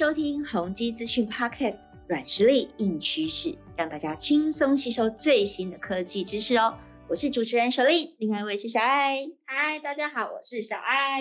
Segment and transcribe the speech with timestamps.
[0.00, 6.78] 迎收听宏基资讯 Podcast，软实力硬趋势，让大家轻松吸收最新的科技知识哦。
[7.06, 9.28] 我是主持人小丽，另外一位是小爱。
[9.44, 11.20] 嗨，大家好，我是小爱。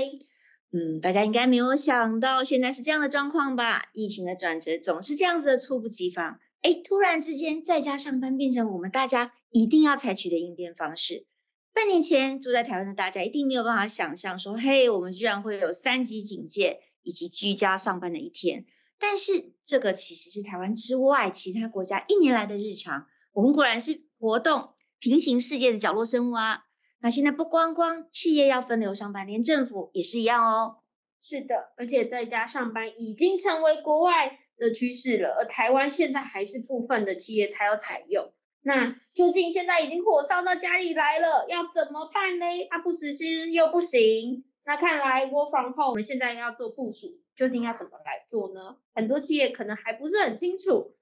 [0.72, 3.90] 嗯，大家应该没有想到现在是这样的状况吧？
[3.92, 11.26] 疫情的转折总是这样子的猝不及防，哎，突然之间在家上班变成我们大家一定要采取的应变方式。
[11.74, 16.80] 半年前住在台湾的大家一定没有办法想象说，嘿，我们居然会有三级警戒。
[17.04, 18.66] 以及居家上班的一天，
[19.00, 23.08] 但是这个其实是台湾之外其他国家一年来的日常。
[23.34, 26.64] 我们果然是活动平行世界的角落生物啊！
[27.02, 30.80] 那现在不光光企业要分流上班，连政府也是一样哦。
[31.22, 38.34] 是的，而且在家上班已经成为国外的趋势了，而台湾现在还是部分的企业才要采用。
[38.62, 42.46] 那究竟现在已经火烧到家里来了，要怎么办呢？
[42.70, 44.44] 它不实施又不行。
[44.66, 48.78] 那看来，work from home，我们现在要做部署，究竟要怎么来做呢？
[48.94, 50.96] 很多企业可能还不是很清楚。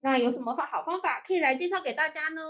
[0.00, 2.42] 那有什么方好方法可以来介绍给大家呢？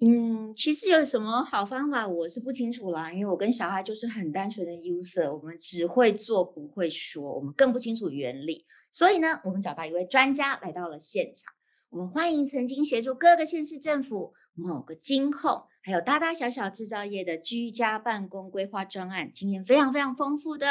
[0.00, 8.64] 嗯，其实有什么好方法，我是不清楚啦，因为我跟小孩就是很单纯的 user，我们只会做不会说，我们更不清楚原理。
[8.90, 11.52] 所以呢，我们找到一位专家来到了现场，
[11.90, 15.64] 我们欢迎曾经协助各个县市政府某个金控。
[15.82, 20.66] 还有大大小小制造业的居家办公规划专案经验非常非常丰富的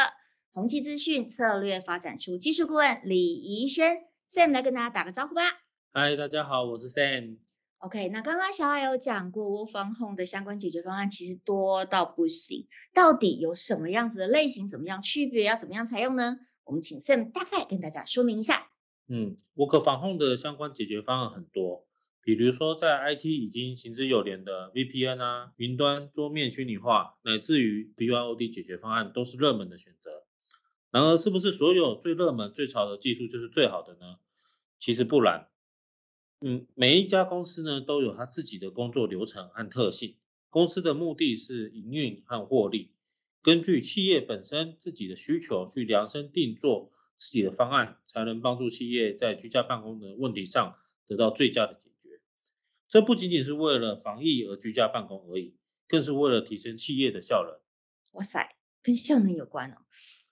[0.52, 5.42] 宏基资讯策略发展处技术顾问李怡轩 Sam 来跟大家打个招呼吧。
[5.92, 7.38] 嗨，大家好，我是 Sam。
[7.80, 16.38] OK，那刚刚小海有讲过，Work from home 的相关解决方案其实多到不行，到底有什么样子的类型，怎么样区别，要怎么样采用呢？
[16.66, 18.70] 我们请 Sam 大概跟大家说明一下。
[19.08, 21.88] 嗯，Work from home 的相关解决方案很多。
[22.22, 30.26] 比如说，在 IT 已经行之有年的 VPN 啊、云端桌面虚拟化，乃至于 BYOD 解决方案，都是热门的选择。
[30.92, 34.18] 然而，是不是所有最热门、最潮的技术就是最好的呢？
[34.80, 35.48] 其实不然。
[36.42, 40.16] 嗯，每一家公司呢，都有它自己的工作流程和特性。
[40.50, 42.92] 公司的目的是营运和获利，
[43.42, 51.89] 根据企业本身自己的需求去量身定做自己的方案，才能帮助企业在居家办公的问题上得到最佳的解。
[52.90, 55.56] 这不仅仅是为了防疫而居家办公而已，
[55.88, 57.60] 更是为了提升企业的效能。
[58.14, 59.78] 哇塞，跟效能有关哦。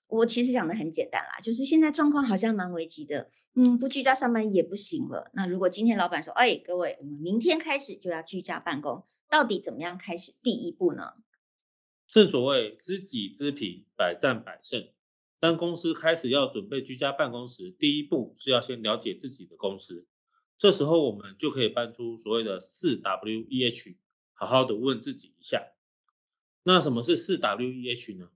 [0.07, 5.29] 我其实讲的很简单啦，就是现在状况好像蛮危急的，嗯，不居家上班也不行了。
[5.33, 11.13] 那如果今天老板说，哎，各位，我们明天开始就要居家办公，到底怎么样开始第一步呢？
[12.07, 14.87] 正所谓知己知彼，百战百胜。
[15.39, 20.07] 当公司开始要准备居家办公时，第一步是要先了解自己的公司。
[20.57, 23.95] 这时候我们就可以搬出所谓的四 W E H，
[24.33, 25.67] 好好的问自己一下。
[26.63, 28.29] 那什么是四 W E H 呢？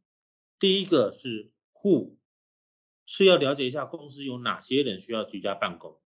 [0.59, 2.17] 第一个是 Who，
[3.07, 5.99] 是要了解一下公司有哪些人需要居家办公，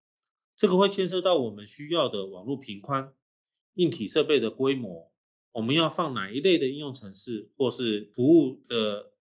[0.55, 3.13] 这个会牵涉到我们需要的网络频宽、
[3.73, 5.11] 硬体设备的规模，
[5.51, 9.11] 我们要放哪一类的应用程式或是服务的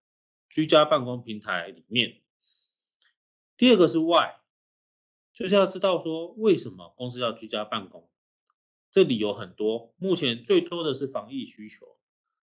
[0.49, 2.23] 居家办公平台里面。
[3.57, 4.44] 第二个是 Why。
[5.35, 8.09] 就是要知道说为什么公司要居家办公，
[8.93, 9.93] 这理由很多。
[9.99, 11.99] 目前最多的是防疫需求，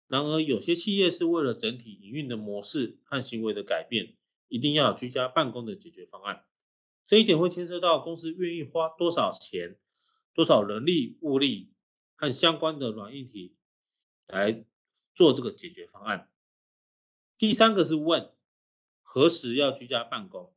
[0.07, 4.17] 然而有些企业是为了整体营运的模式和行为的改变，
[4.47, 6.43] 一定要有居家办公的解决方案。
[7.03, 9.77] 这一点会牵涉到公司愿意花多少钱、
[10.33, 11.71] 多少人力物力
[12.15, 13.55] 和相关的软硬体
[14.25, 14.65] 来
[15.13, 16.29] 做这个解决方案。
[17.37, 18.31] 第三个是问
[19.01, 20.53] 何时要居家办公，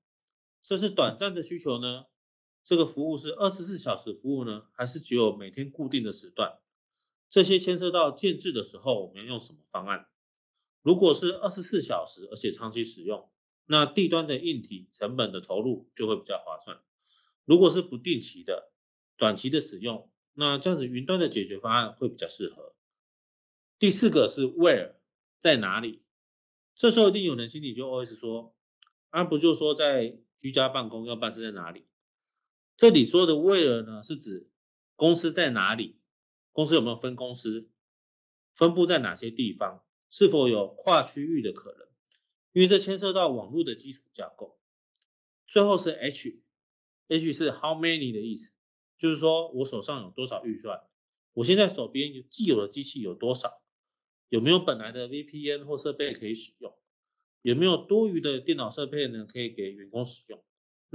[0.60, 2.06] 这是短暂的需求呢？
[2.64, 6.58] 这个服务是二十四小时服务呢，还是只有每天固定的时段？
[7.28, 10.06] 这些牵涉到建制的时候，我们要用什么方案？
[10.82, 13.30] 如果是二十四小时，而且长期使用，
[13.66, 16.80] 那地端的硬体成本的投入就会比较划算。
[17.44, 18.70] 如果是不定期的、
[19.16, 22.74] 短期的使用，那这样子云端的解决方案会比较适合。
[23.78, 24.94] 第四个是 where
[25.40, 26.02] 在哪里？
[26.74, 28.54] 这时候一定有人心里就 OS 说：
[29.10, 31.86] 啊，不就说在居家办公要办是在哪里？
[32.82, 34.50] 这里说的 where 呢，是指
[34.96, 36.00] 公司在哪里，
[36.50, 37.70] 公司有没有分公司，
[38.56, 41.86] 分布在哪些地方，是否有跨区域的可能？
[42.50, 44.58] 因为这牵涉到网络的基础架构。
[45.46, 48.50] 最后是 H，H 是 how many 的意思，
[48.98, 50.82] 就是说我手上有多少预算，
[51.34, 53.62] 我现在手边有既有的机器有多少，
[54.28, 56.76] 有没有本来的 VPN 或设备可以使用，
[57.42, 60.42] 有没有多余的电脑设备呢，可以给员工使用。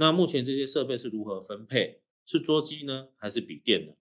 [0.00, 2.00] 那目前这些设备是如何分配？
[2.24, 3.94] 是桌机呢，还是笔电呢？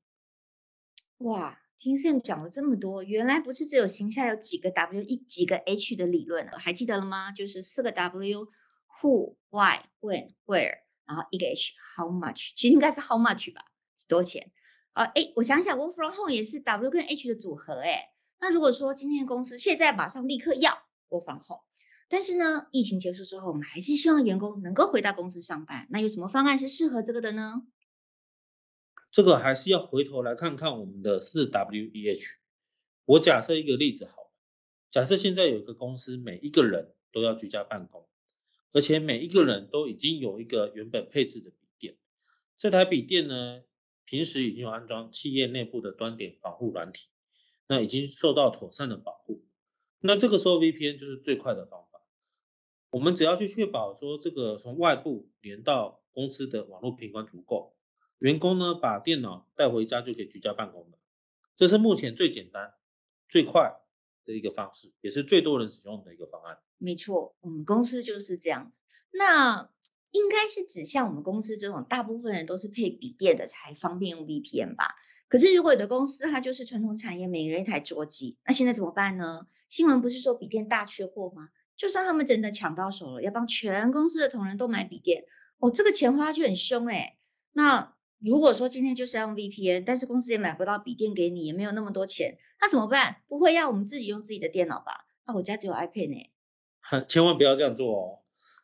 [1.18, 7.32] 哇，听 Sam 讲了这么多，原来不是只有形下有几个 W 一几个 H 的理论，还记得了吗？
[7.32, 10.82] 就是四个 W：Who、Why、When、Where。
[11.08, 12.52] 然后一个 H，how much？
[12.56, 13.66] 其实应该是 how much 吧，
[14.08, 14.52] 多钱？
[14.94, 20.72] 啊，哎，我想想，work from home 也是 W 跟 H 的组合，哎，那如果说今天公司现在马上立刻要
[21.10, 21.64] work from home，
[22.10, 27.64] 但是呢，疫情结束之后，我们还是希望员工能够回到公司上班，那有什么方案是适合这个的呢？
[29.12, 32.38] 这个还是要回头来看看我们的四 W E H。
[33.06, 34.32] 我假设一个例子好，
[34.90, 38.08] 假设现在有一个公司，每一个人都要居家办公，
[38.72, 41.98] 而且每一个人都已经有一个原本配置的笔电，
[42.56, 43.64] 这台笔电呢，
[44.06, 47.08] 平时已经有安装企业内部的端点防护软体，
[47.68, 49.44] 那已经受到妥善的保护。
[50.00, 51.87] 那这个时候 VPN 就是最快的方。
[52.90, 57.76] 我们只要去确保说这个从外部连到公司的网络频宽足够，
[58.20, 60.98] 员工呢把电脑带回家就可以居家办公了。
[61.56, 62.74] 这是目前最简单。
[63.30, 63.74] 最快
[64.24, 66.60] 的一个方式，也是最多人使用的一个方案。
[66.78, 68.78] 没错，我们公司就是这样子。
[69.12, 69.70] 那
[70.12, 74.96] 应该是指像我们公司这种，大部分人都是配笔电的才方便用 VPN 吧？
[75.28, 79.46] 可是如果有的公司它就是传统产业，每人一台桌机，那现在怎么办呢？
[79.68, 81.50] 新闻不是说笔电大缺货吗？
[81.78, 85.26] 就算他们真的抢到手了，要帮全公司的同仁都买笔电，
[85.60, 87.18] 哦，这个钱花去很凶哎。
[87.54, 93.22] 那如果说今天就是要用 VPN，但是公司也买不到笔电给你，也没有那么多钱，那怎么办？
[93.28, 95.08] 不会要我们自己用自己的电脑吧？
[95.26, 96.32] 那我家只有 iPad 呢。
[97.08, 98.20] 千万不要这样做哦，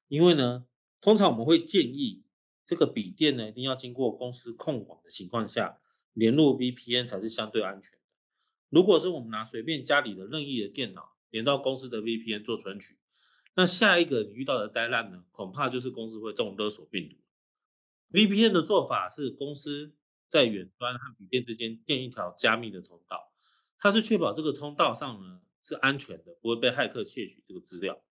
[0.08, 0.66] 因为呢，
[1.02, 2.24] 通常我们会建议
[2.66, 5.78] 这个笔电呢，一定要经过公司控管的情况下，
[6.14, 7.98] 连入 VPN 才是相对安全的。
[8.70, 12.96] 如果是我们拿随便家里的任意的电脑连到公司的 VPN 做存取，
[13.56, 17.16] 那下一个你遇到的灾难呢，恐怕就是公司会中勒索病毒。
[18.12, 19.96] VPN 的做法是公司
[20.28, 23.32] 在远端和笔电之间建一条加密的通道，
[23.78, 28.02] 它是确保这个通道上呢是安全的，不会被骇客窃取这个资料。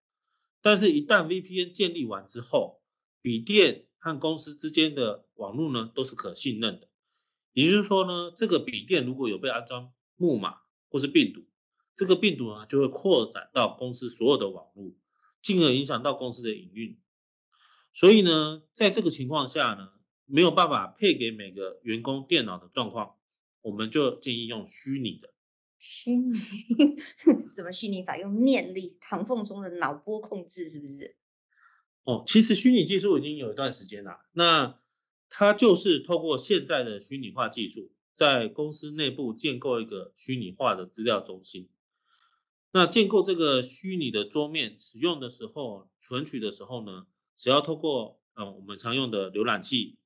[0.60, 2.80] 但是，一旦 VPN 建立完之后，
[3.20, 6.88] 笔电和公司之间的网络呢都是可信任的。
[7.52, 10.58] 也就是说呢，这个笔电如果有被安装木马
[10.88, 11.44] 或是病毒，
[11.96, 14.94] 这个病毒呢就会扩展到公司所有的网络，
[15.42, 16.98] 进而影响到公司的营运。
[17.92, 19.90] 所以呢，在这个情况下呢，
[20.24, 23.16] 没有办法配给每个员工电脑的状况，
[23.60, 25.34] 我们就建议用虚拟的。
[25.78, 26.32] 虚拟？
[27.52, 28.16] 怎么虚拟法？
[28.16, 31.16] 用念力、唐凤中的脑波控制，是不是？
[32.04, 34.20] 哦，其实虚拟技术已经有一段时间了。
[34.32, 34.78] 那
[35.28, 41.68] 它就是透过现在的虚拟化技术，在公司内部建构一个虚拟化的资料中心。
[42.72, 47.06] 那建构这个虚拟的桌面，使用的时候、存取的时候呢？
[47.36, 49.98] 只要透过嗯我们常用的浏览器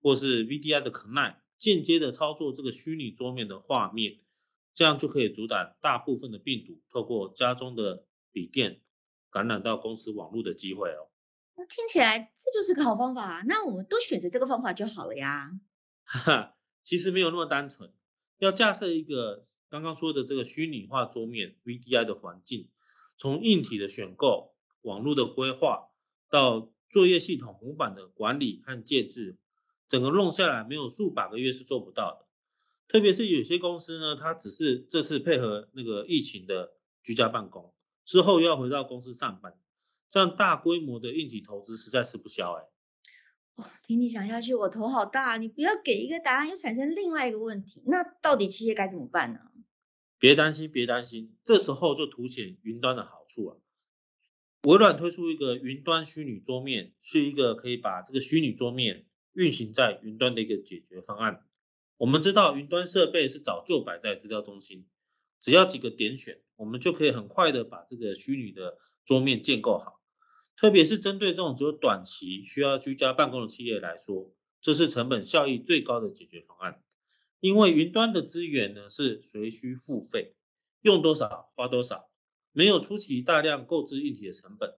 [0.00, 4.20] 或是 VDI 的 Connect 间接的操作这个虚拟桌面的画面，
[4.74, 8.80] 这样就可以阻挡大部分的病毒透过家中的笔电
[9.30, 11.08] 感染到公司网络的机会哦。
[11.54, 13.42] 那听起来这就是个好方法啊！
[13.46, 15.52] 那我们都选择这个方法就好了呀。
[16.04, 17.92] 哈哈，其实没有那么单纯，
[18.38, 22.68] 要架设一个刚刚说的这个虚拟化桌面 VDI 的环境，
[23.16, 24.52] 从硬体的选购、
[24.82, 25.88] 网络的规划。
[26.28, 29.38] 到作业系统模板的管理和建制，
[29.88, 32.26] 整个弄下来没有数百个月是做不到的。
[32.86, 37.72] 特别是有些公司呢，它只是这次配合那个疫情的居家办公，
[38.04, 39.54] 之后又要回到公司上班，
[40.10, 42.64] 这样大规模的硬体投资实在吃不消哎。
[43.56, 45.38] 哇，听你讲下去，我头好大。
[45.38, 47.82] 你不要给一个答案，又产生另外一个问题。
[47.86, 49.40] 那到底企业该怎么办呢？
[50.22, 53.60] 别担心，别担心，这时候就凸显云端的好处了。
[54.62, 61.44] 微软推出一个云端虚拟桌面，是一个可以把这个虚拟桌面运行在云端的一个解决方案。
[61.96, 64.86] 我们知道云端设备是早就摆在资料中心，
[65.40, 70.00] 只要几个点选，我们就可以很快的把这个虚拟的桌面建构好。
[70.54, 76.80] 特别是针对这种只有短期需要居家办公的企业来说，这是成本效益最高的解决方案。
[77.42, 80.36] 因为云端的资源呢是随需付费，
[80.80, 82.08] 用多少花多少。
[82.52, 84.76] 没有初期大量购置硬体的成本，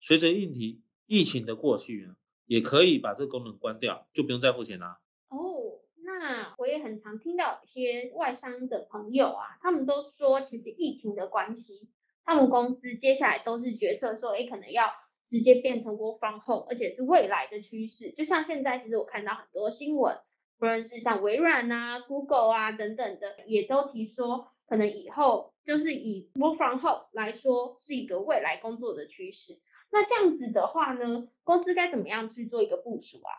[0.00, 4.98] 随着硬体疫情的过去呢，也可以把这个功能关掉，就不用再付钱啦。
[5.28, 11.90] 哦，那我也很常听到一些外商的朋友啊，他们都说，其实疫情的关系，
[12.24, 14.90] 他们公司接下来都是决策说，哎，可能要
[15.26, 18.10] 直接变成 work from home，而且是未来的趋势。
[18.12, 20.16] 就像现在，其实我看到很多新闻，
[20.58, 24.52] 不论是像微软啊、Google 啊等等的，也都提说。
[24.68, 29.60] 可能以后就是以 work from home 来说是一个未来工作的趋势。
[29.92, 33.30] 那这样子的话呢，公司该怎么样去做一个部署啊？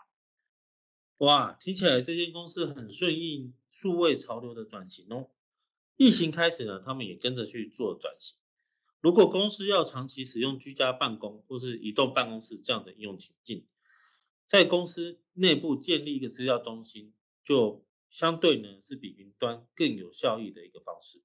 [1.17, 5.27] 哇，听起来这间公司很顺应数位潮流的转型哦。
[5.97, 8.38] 疫情开始呢，他们也跟着去做转型。
[9.01, 13.67] 如果公司要长期使用居家办公或是移动办公室这样的应用情境，
[14.47, 17.13] 在公司内部建立一个资料中心，
[17.43, 21.21] 就相对呢是比云端更有效益的一个方式。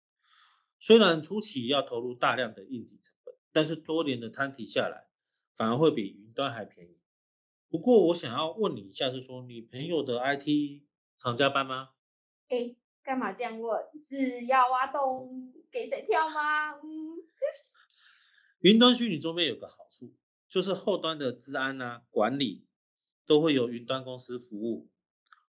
[0.80, 5.06] 虽然初期要投入大量的硬体成本，但是多年的摊提下来，
[5.54, 6.98] 反而会比云端还便宜。
[7.70, 10.82] 不过我想要问你一下，是说你朋友的 IT
[11.16, 11.90] 常加班吗？
[12.48, 12.74] 哎，
[13.04, 13.80] 干嘛这样问？
[14.00, 16.72] 是要挖洞给谁跳吗？
[16.72, 17.16] 嗯，
[18.60, 20.12] 云端虚拟桌面有个好处，
[20.48, 22.66] 就是后端的治安啊、管理
[23.26, 24.88] 都会由云端公司服务。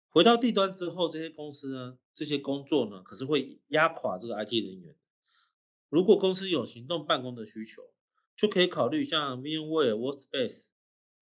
[0.09, 4.95] 回到地端之后，这些公司呢，这些工作呢，可是会压垮这个 IT 人员。
[5.89, 7.83] 如果公司有行动办公的需求，
[8.35, 10.61] 就可以考虑像 VMware Workspace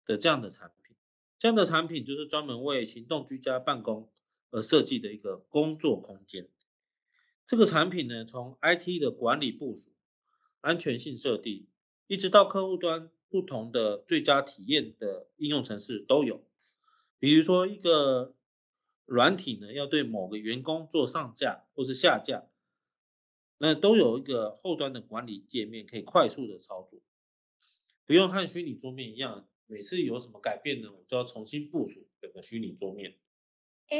[0.05, 0.95] 的这样的产品。
[1.37, 4.11] 这样的产品就是专门为行动居家办公
[4.51, 6.49] 而设计的一个工作空间。
[7.47, 9.91] 这个产品呢，从 IT 的管理部署、
[10.61, 11.67] 安全性设定，
[12.07, 16.43] 一直到客户端不同的最佳体验的应用程式都有。
[17.17, 18.35] 比如说一个
[19.05, 22.43] 软体呢，要对某个员工做上架或是下架，
[23.57, 26.99] 那都有一个后端的管理界面，可以快速的操作，
[28.05, 33.15] 不用和虚拟桌面一样，每次有什么改变呢，我就要重新部署整个虚拟桌面。
[33.87, 33.97] 哎，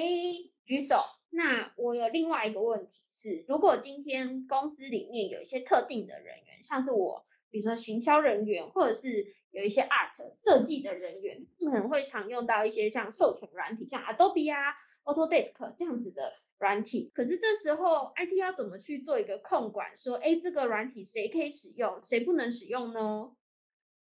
[0.66, 0.98] 举手。
[1.34, 17.12] 那我有另外一个问题是，如果今天公司里面有一些特定的人员，像是我，比如说行销人员，或者是有一些 art 设计的人员，可能会常用到一些像授权软体，像 Adobe 啊、Autodesk 这样子的软体。
[17.14, 23.32] 可是这时候 IT 要怎么去做一个控管，说，哎，这个软体谁可以使用，谁不能使用呢？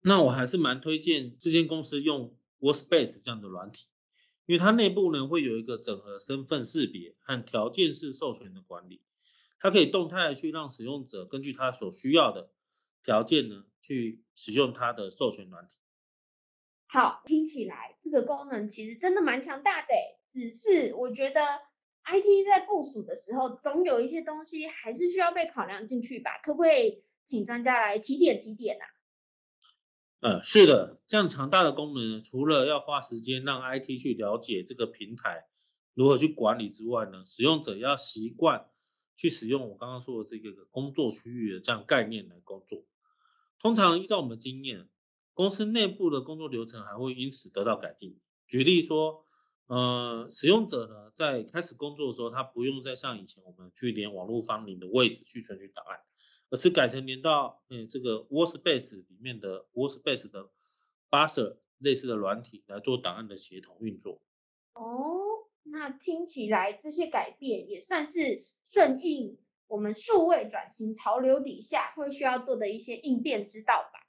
[0.03, 3.87] 那我还是蛮推荐这间公司用 Workspace 这样的软体。
[4.47, 9.03] 因为它内部呢会有一个整合身份识别和条件式授权的管理，
[9.59, 12.49] 它可以动态去让使用者根据他所需要的
[13.03, 15.77] 条件呢去使用它的授权软体。
[16.87, 19.89] 好，听起来这个功能其实真的蛮强大的，
[20.29, 21.41] 只是我觉得
[22.05, 26.39] IT 在部署的时候，总有一些东西还是需要被考量进去吧？
[26.43, 28.87] 可不可以请专家来提点提点啊？
[30.21, 35.47] 呃，是的，这样强大的功能，除了要花时间让 IT 去了解这个平台
[35.95, 38.71] 如何去管理之外呢，使用者要习惯
[39.19, 42.85] 去使用我刚刚说的这个工作区域的这样概念来工作。
[43.59, 44.89] 通常依照我们的经验，
[45.35, 48.19] 公司内部的工作流程还会因此得到改进。
[48.47, 49.27] 举例说，
[49.67, 56.01] 呃，使用者呢在开始工作的时候，他不用再像以前我们去连网络方领的位置去存取档案。
[56.51, 60.49] 而是改成连到嗯这个 Workspace 里面的 Workspace 的
[61.11, 64.23] Buzzer 类似的软体来做档案的协同运作。
[64.73, 65.21] 哦，
[65.63, 74.07] 那听起来这些改变也算是顺应我们数位转型潮流底下会需要做的一些应变之道吧。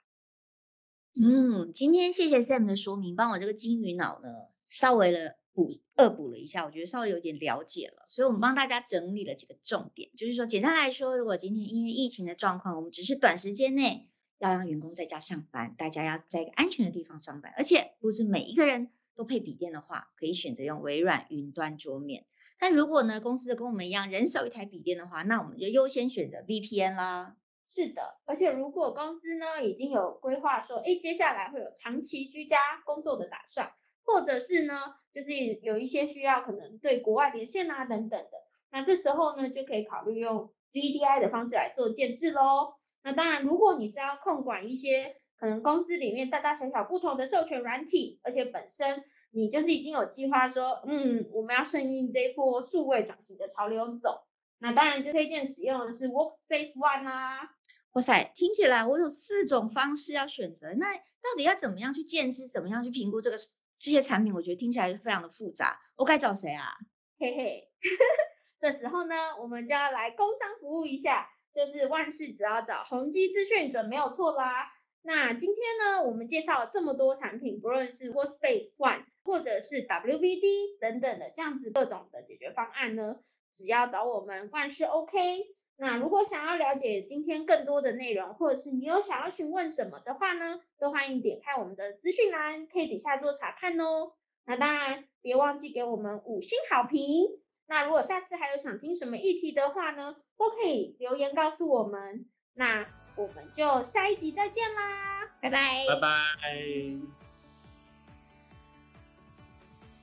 [1.14, 4.28] 嗯，今天谢谢 Sam 的说明，帮我这个金鱼脑呢
[4.68, 5.36] 稍微的。
[5.52, 22.26] 补恶补了一下，我觉得稍微有点了解了，所以我们帮大家整理了几个重点，就是说简单来说，如果今天因为疫情的状况，我们只是短时间内要让员工在家上班，大家要在一个安全的地方上班，而且不是每一个人都配笔电的话，可以选择用微软云端桌面。
[22.60, 27.36] 但如果呢公司跟我们一样人手一台笔电的话，那我们就优先选择 VPN 啦。
[27.66, 33.72] 是的，而且如果公司呢已经有规划说，哎，接下来会有长期居家工作的打算。
[34.02, 34.74] 或者是呢，
[35.14, 38.30] 就是有一些需要可能对国外连线啊等等的，
[38.72, 42.74] 那这时候呢就可以考虑用 VDI 的方式来做建制喽。
[43.04, 54.22] 那当然，如果你是要控管一些可能公司里面大大小小不同的授权软体，而且本身你就是已经有计划说，嗯，我们要顺应这波数位转型的潮流走，
[54.58, 57.50] 那当然就推荐使用的是 Workspace ONE 啊。
[57.92, 63.36] 哇塞，听起来我有四种方式要选择，那到底要怎么样去建制，怎么样去评估这个？
[63.82, 66.76] 这些产品我觉得听起来非常的复杂，我该找谁啊？
[67.18, 67.70] 嘿嘿，
[68.60, 74.70] 这时候呢，我们就要来工商服务一下，就是万事只要找宏基资讯准没有错啦。
[75.02, 85.46] 那今天呢，我们介绍了这么多产品，不论是 Workspace ONE 或者是 WVD 等等的这样子各种的解决方案呢，只要找我们万事 OK。
[85.76, 94.12] 那如果想要了解今天更多的内容，或者是你有想要询问什么的话呢，都欢迎点开我们的资讯栏，可以底下做查看哦。
[94.44, 97.40] 那当然，别忘记给我们五星好评。
[97.66, 102.26] 那如果下次还有想听什么议题的话呢，都可以留言告诉我们。
[102.52, 102.86] 那
[103.20, 107.19] 我们就下一集再见啦，拜拜，拜拜。